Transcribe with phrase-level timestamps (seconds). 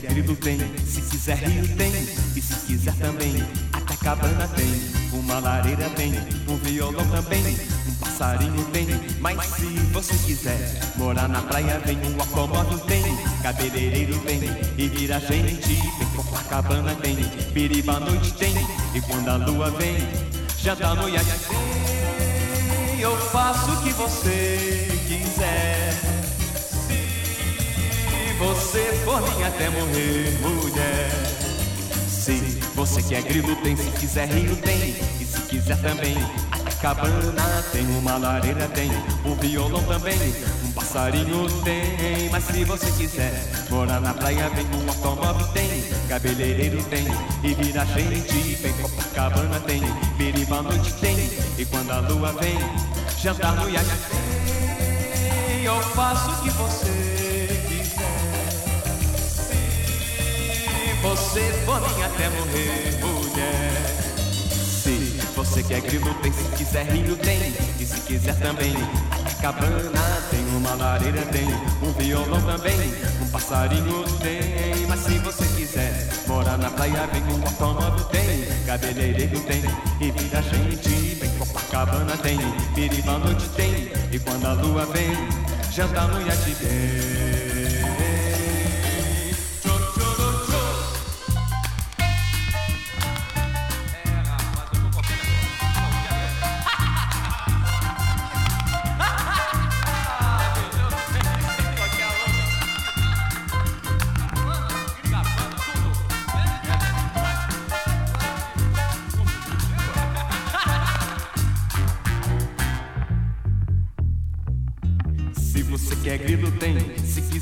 [0.00, 1.92] quer grilo tem, se quiser rio tem,
[2.36, 4.66] e se quiser também, até cabana tem,
[5.12, 6.12] uma lareira tem,
[6.48, 7.56] um violão também,
[7.88, 8.86] um passarinho tem,
[9.20, 10.58] mas se você quiser
[10.96, 13.02] morar na praia vem, um automóvel tem,
[13.42, 14.40] cabeleireiro tem,
[14.76, 17.16] e vira gente tem, Copacabana tem,
[17.52, 18.54] piriba à noite tem,
[18.94, 19.96] e quando a lua vem,
[20.58, 26.07] já dá no tem, eu faço o que você quiser
[28.38, 31.10] você for minha até morrer, mulher.
[32.08, 32.34] Se
[32.74, 33.76] você quer grilo, tem.
[33.76, 34.96] Se quiser rio, tem.
[35.20, 36.16] E se quiser também,
[36.52, 37.84] até cabana tem.
[37.98, 38.90] Uma lareira tem.
[39.24, 40.18] Um violão também.
[40.64, 42.30] Um passarinho tem.
[42.30, 43.32] Mas se você quiser
[43.70, 44.66] morar na praia, vem.
[44.66, 45.84] Um automóvel tem.
[46.08, 47.06] Cabeleireiro tem.
[47.42, 48.72] E vira gente vem.
[48.74, 49.82] Copacabana tem.
[50.16, 51.16] Biriba à noite tem.
[51.58, 52.56] E quando a lua vem,
[53.20, 55.64] jantar no iate tem.
[55.64, 57.07] Eu faço o que você
[61.18, 64.08] você for minha até morrer, mulher.
[64.82, 66.32] Se você quer grilo, tem.
[66.32, 67.38] Se quiser rio, tem.
[67.78, 68.72] E se quiser também,
[69.42, 70.46] cabana tem.
[70.56, 71.46] Uma lareira tem.
[71.82, 72.94] Um violão também.
[73.20, 74.86] Um passarinho tem.
[74.86, 77.22] Mas se você quiser morar na praia, vem.
[77.22, 78.46] Um automóvel tem.
[78.64, 79.62] Cabeleireiro tem.
[80.00, 81.30] E vira gente vem.
[81.38, 82.38] Copacabana tem.
[82.74, 83.90] Piriba noite tem.
[84.12, 85.10] E quando a lua vem,
[85.72, 87.47] jantar no iate tem.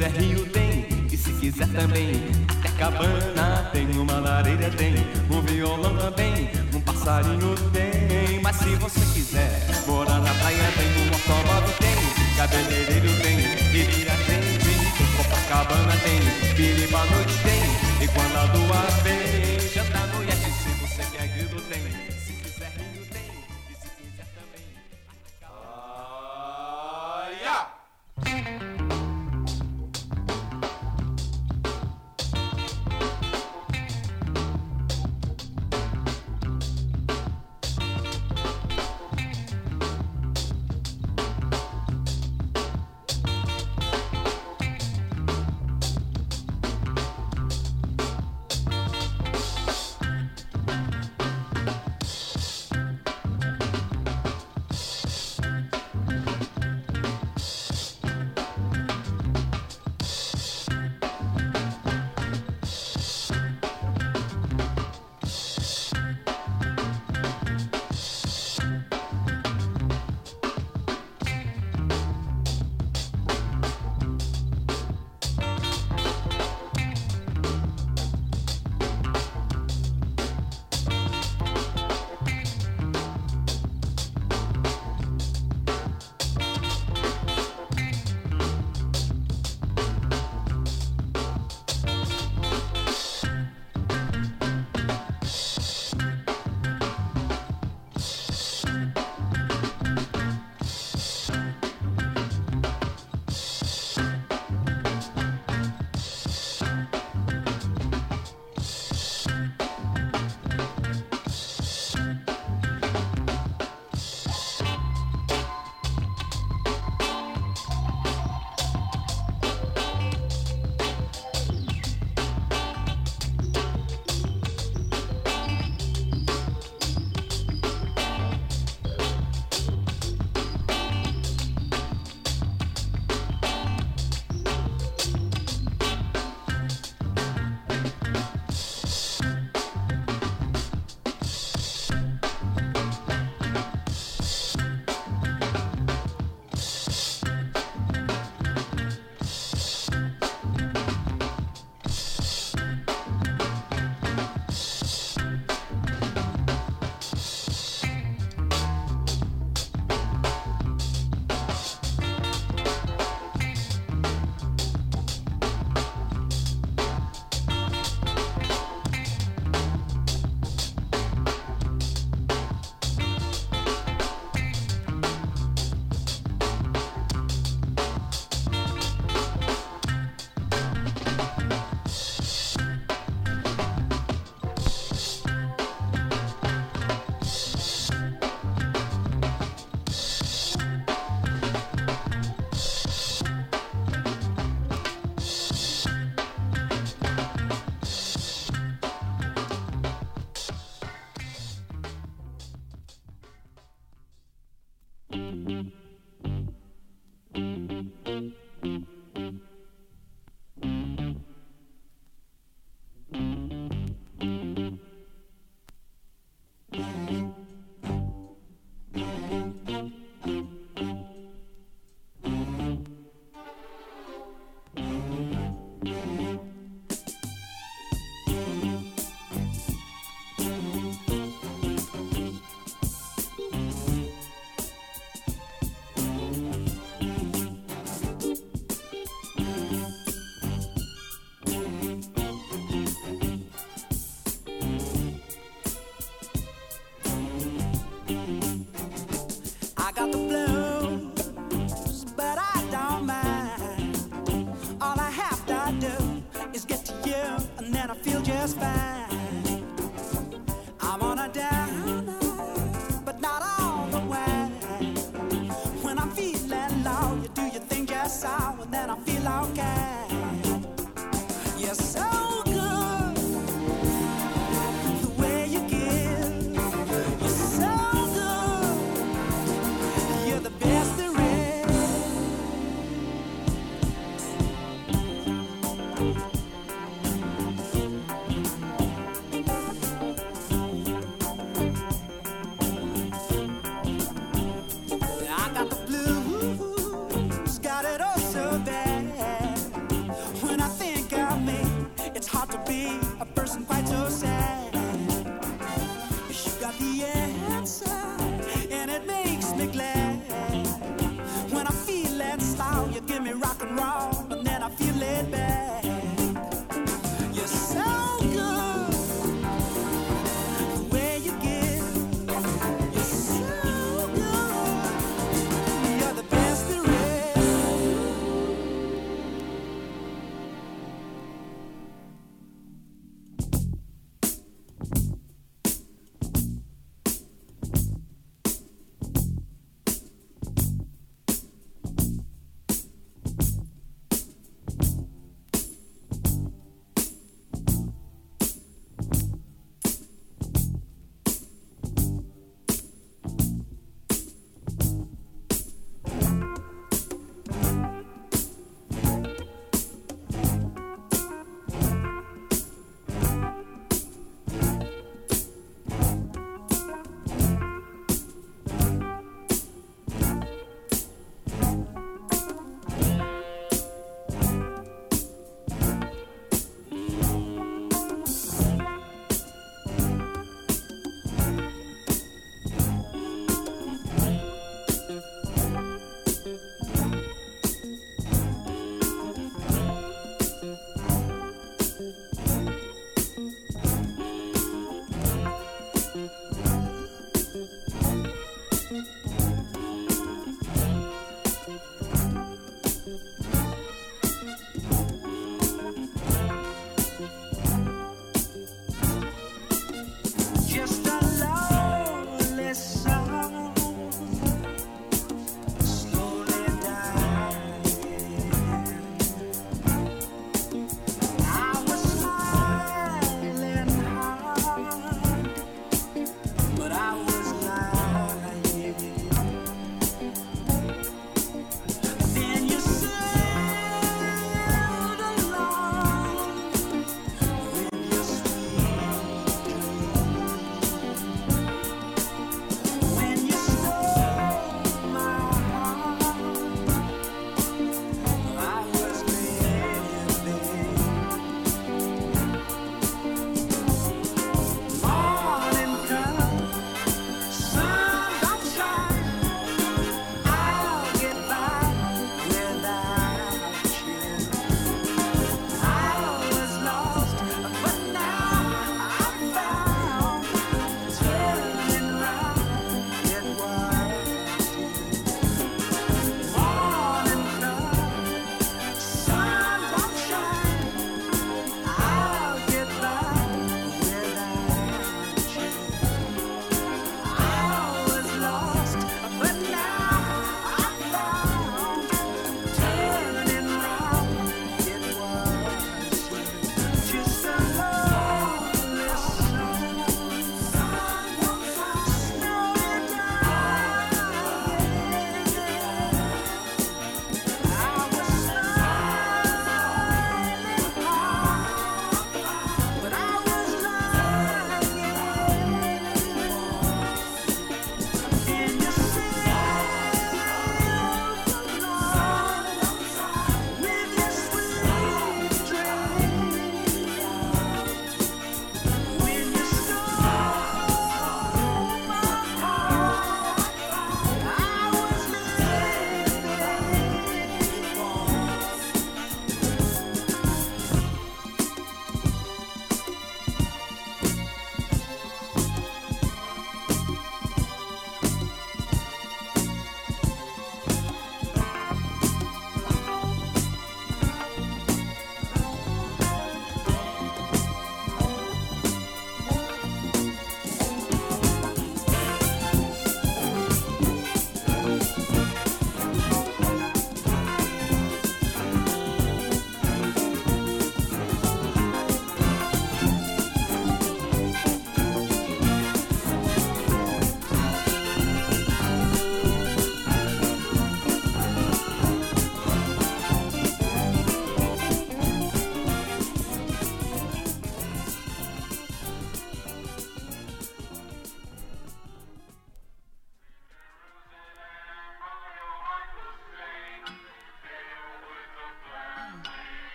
[0.00, 2.24] quiser rio tem, e se quiser também.
[2.48, 4.94] Até cabana tem, uma lareira tem,
[5.30, 8.40] um violão também, um passarinho tem.
[8.40, 13.36] Mas se você quiser morar na praia tem, um automóvel tem, cabeleireiro tem,
[13.72, 14.40] bebida tem,
[15.18, 19.59] Copacabana tem, Piriba noite tem, e quando a lua vem.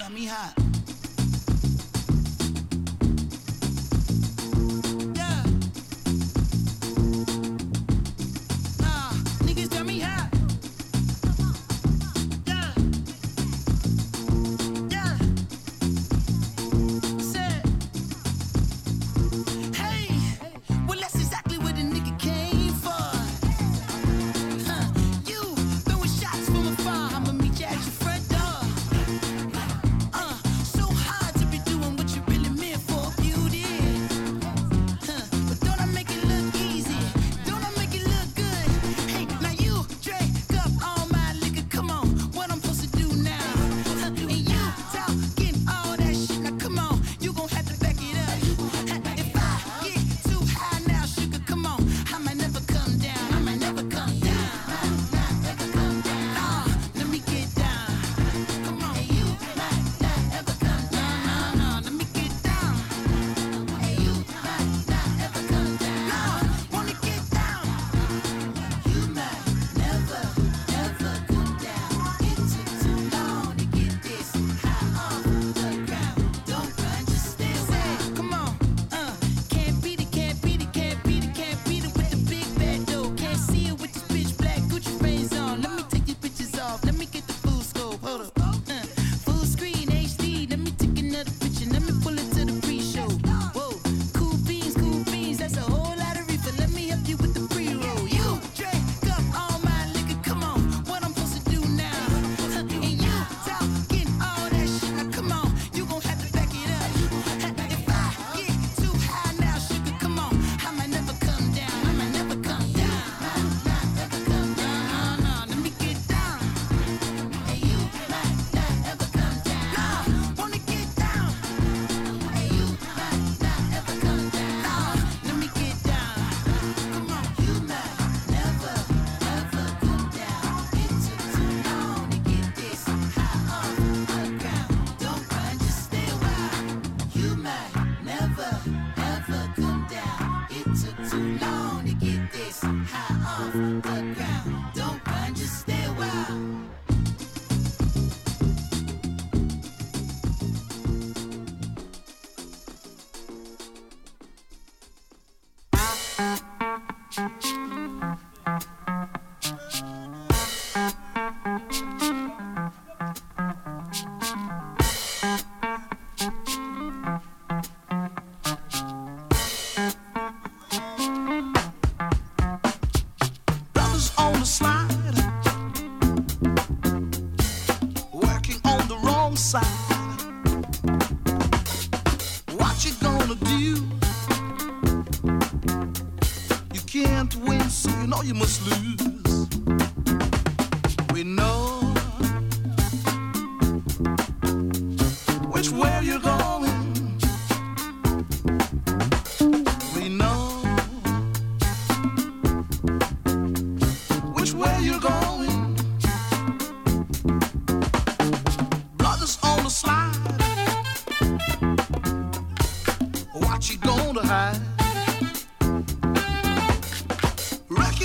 [0.00, 0.69] got me hot.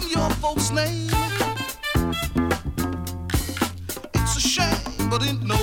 [0.09, 1.09] your folks' name.
[4.15, 5.54] It's a shame, but it no.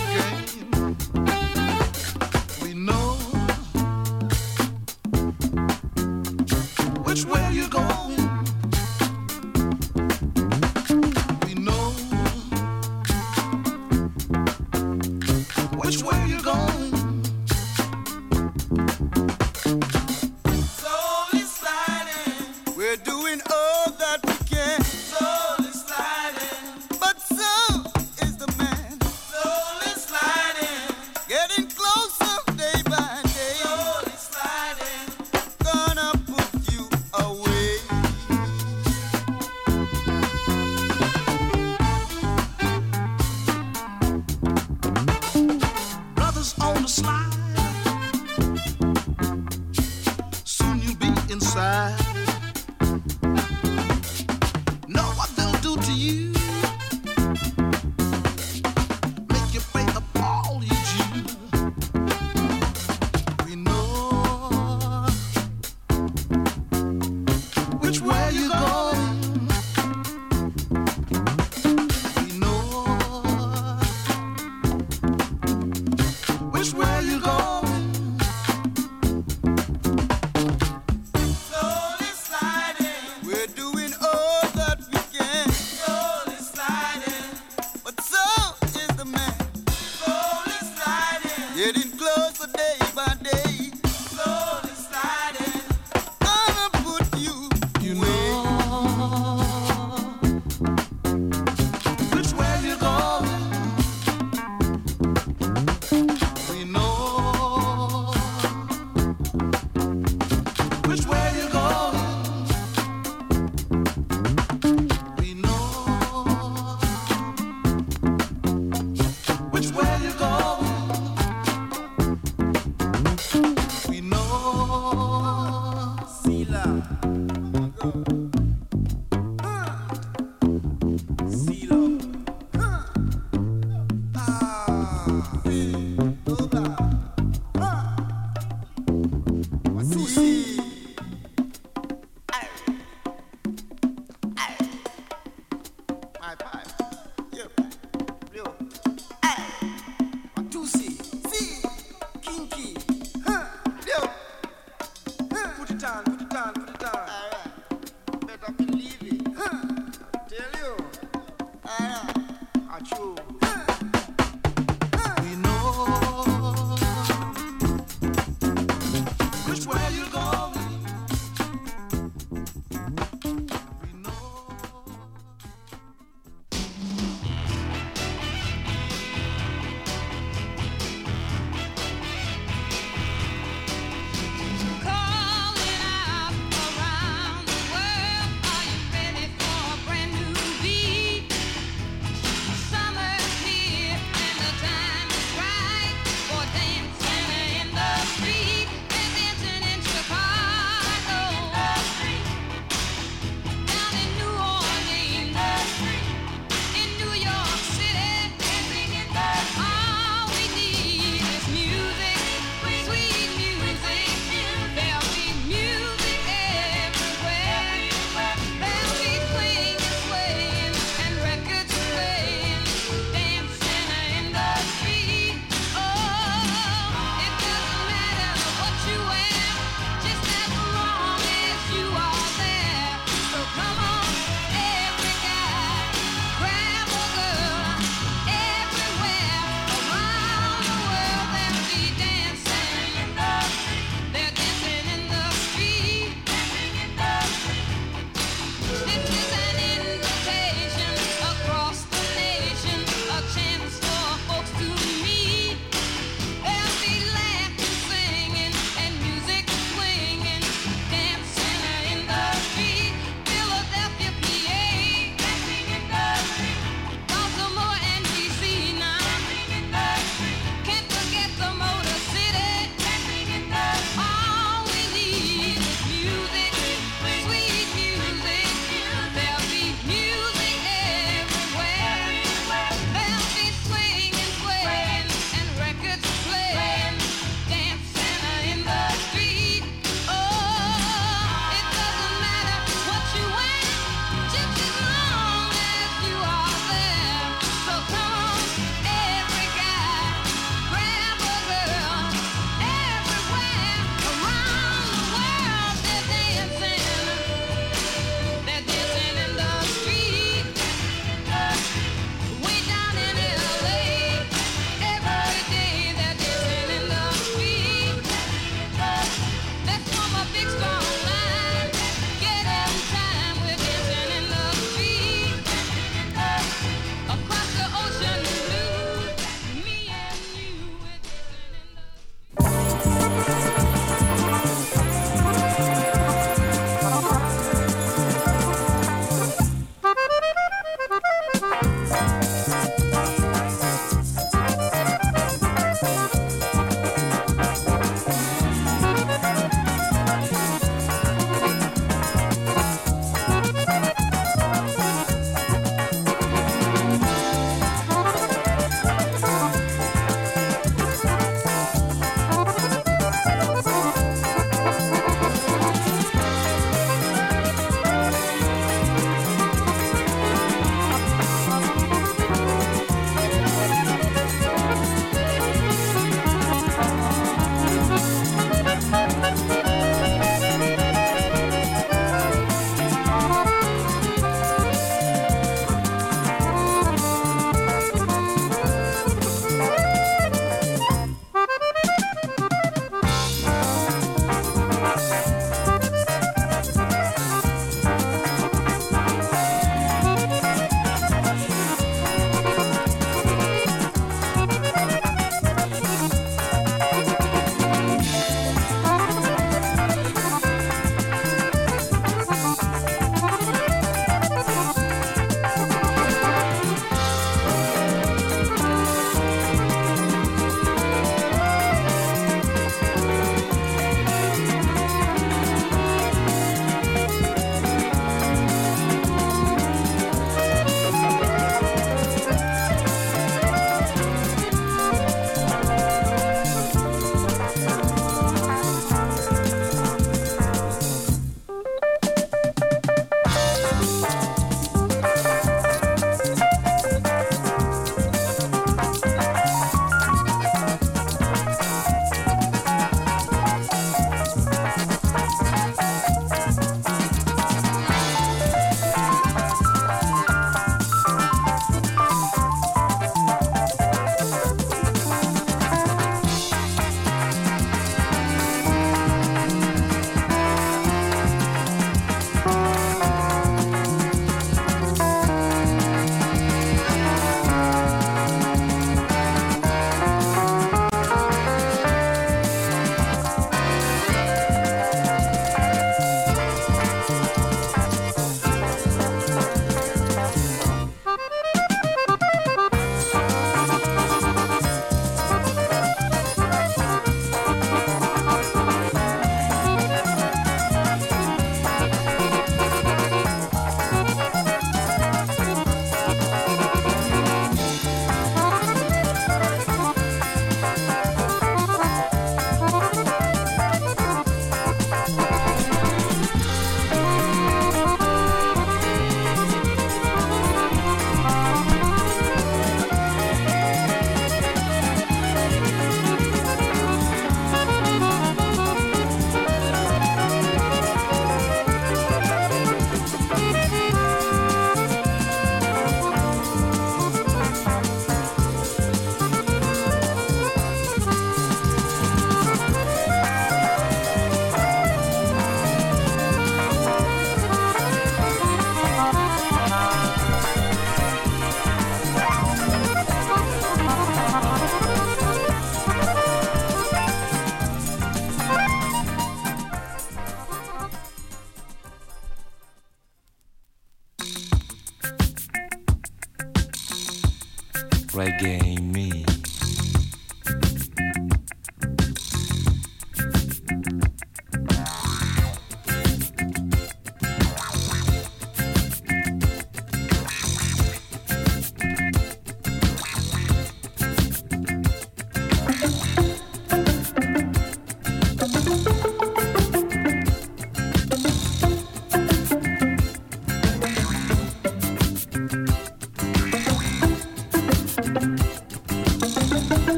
[568.14, 569.11] Reggae me.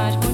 [0.00, 0.29] what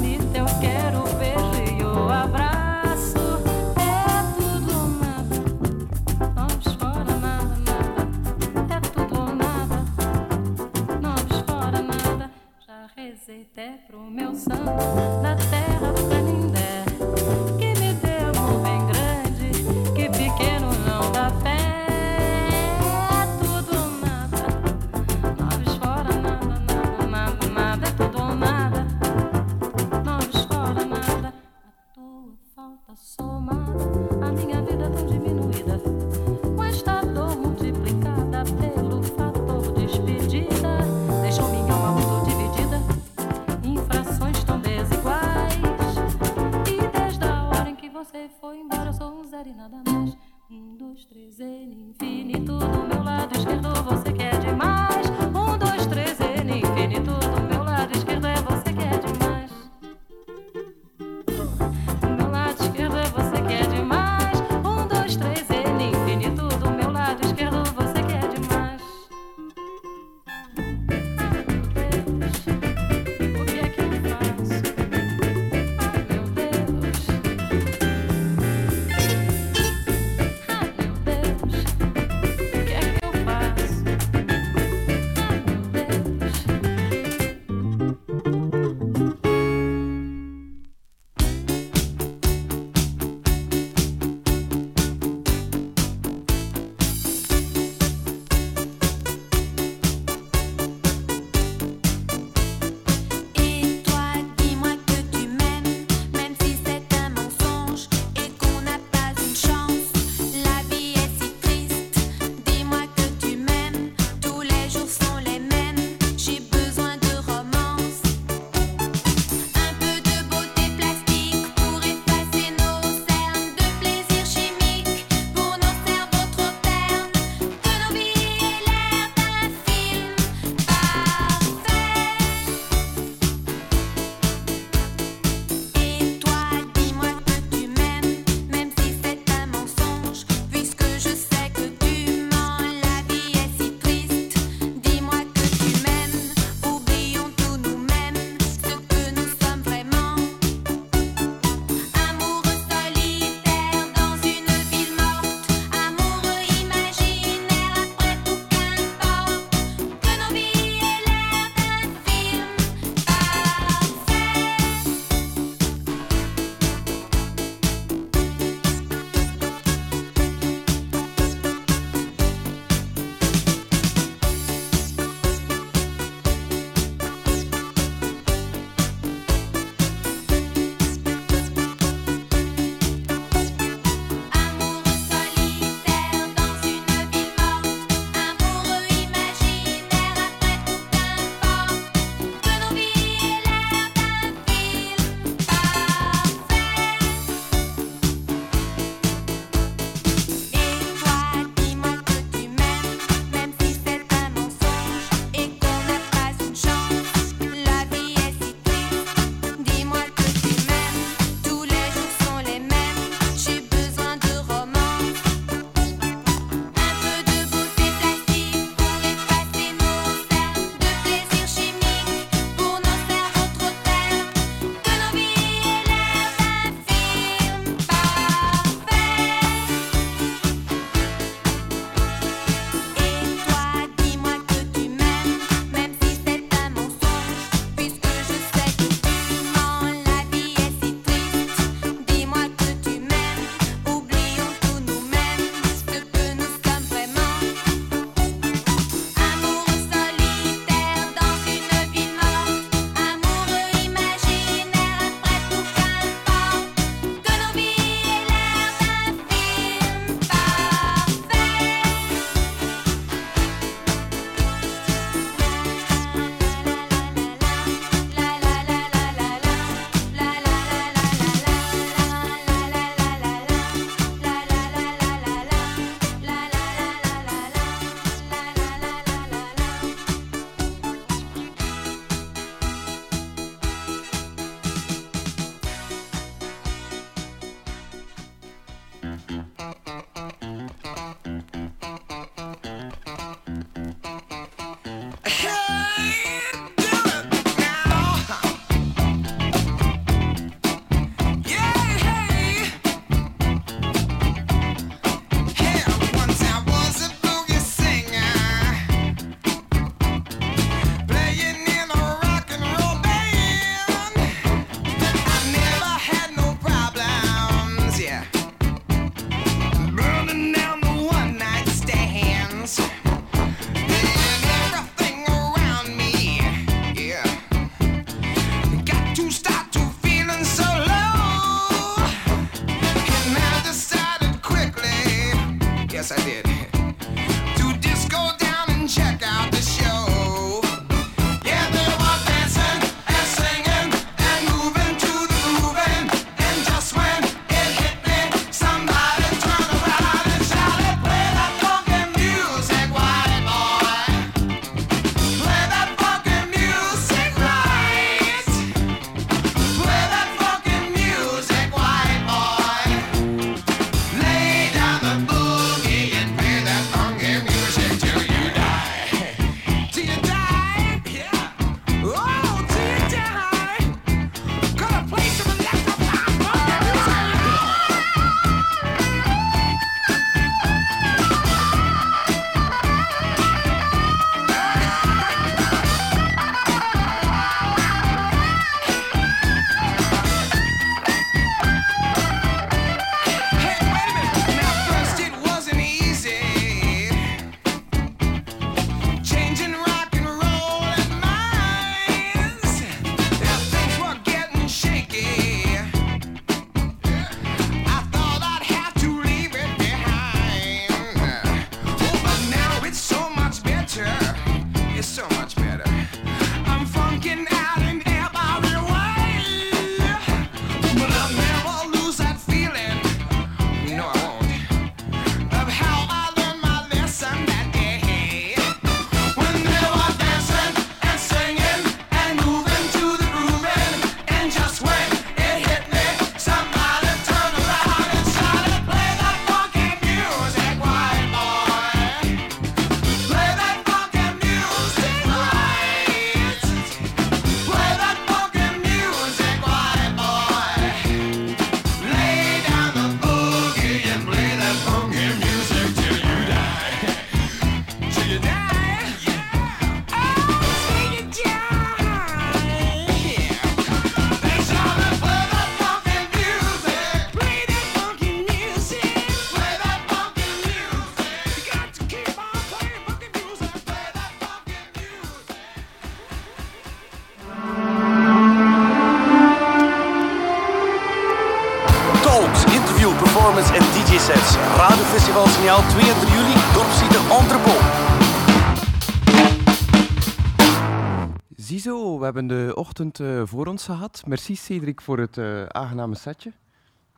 [492.18, 494.22] We hebben de ochtend eh, voor ons gehad.
[494.26, 496.52] Merci Cedric voor het eh, aangename setje.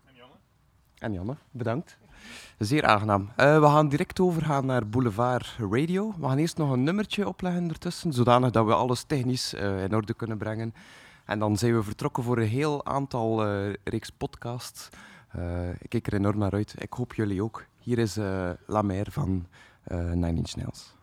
[0.05, 0.35] En Janne.
[0.99, 1.99] En Janne, bedankt.
[2.59, 3.31] Zeer aangenaam.
[3.37, 6.15] Eh, we gaan direct overgaan naar Boulevard Radio.
[6.19, 10.15] We gaan eerst nog een nummertje opleggen ertussen, zodanig dat we alles technisch in orde
[10.15, 10.75] kunnen brengen.
[11.25, 13.45] En dan zijn we vertrokken voor een heel aantal
[13.85, 14.89] reeks podcasts.
[15.79, 16.75] Ik kijk er enorm naar uit.
[16.79, 17.65] Ik hoop jullie ook.
[17.79, 19.47] Hier is eh, La Mer van
[19.91, 20.98] Nine Inch Nails.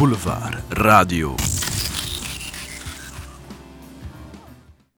[0.00, 1.49] Boulevard Radio.